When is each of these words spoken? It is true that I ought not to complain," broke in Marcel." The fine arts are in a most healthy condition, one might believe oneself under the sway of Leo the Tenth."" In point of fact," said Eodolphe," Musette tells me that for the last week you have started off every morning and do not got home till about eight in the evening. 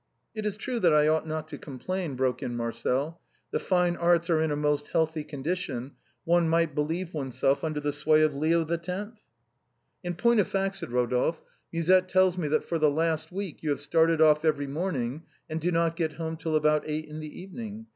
It 0.33 0.47
is 0.47 0.57
true 0.57 0.79
that 0.79 0.95
I 0.95 1.07
ought 1.07 1.27
not 1.27 1.47
to 1.49 1.59
complain," 1.59 2.15
broke 2.15 2.41
in 2.41 2.55
Marcel." 2.57 3.21
The 3.51 3.59
fine 3.59 3.95
arts 3.95 4.31
are 4.31 4.41
in 4.41 4.49
a 4.49 4.55
most 4.55 4.87
healthy 4.87 5.23
condition, 5.23 5.91
one 6.23 6.49
might 6.49 6.73
believe 6.73 7.13
oneself 7.13 7.63
under 7.63 7.79
the 7.79 7.93
sway 7.93 8.23
of 8.23 8.33
Leo 8.33 8.63
the 8.63 8.79
Tenth."" 8.79 9.21
In 10.03 10.15
point 10.15 10.39
of 10.39 10.47
fact," 10.47 10.77
said 10.77 10.89
Eodolphe," 10.89 11.43
Musette 11.71 12.07
tells 12.09 12.35
me 12.35 12.47
that 12.47 12.65
for 12.65 12.79
the 12.79 12.89
last 12.89 13.31
week 13.31 13.61
you 13.61 13.69
have 13.69 13.79
started 13.79 14.21
off 14.21 14.43
every 14.43 14.65
morning 14.65 15.21
and 15.47 15.61
do 15.61 15.71
not 15.71 15.95
got 15.95 16.13
home 16.13 16.35
till 16.35 16.55
about 16.55 16.81
eight 16.87 17.05
in 17.05 17.19
the 17.19 17.39
evening. 17.39 17.85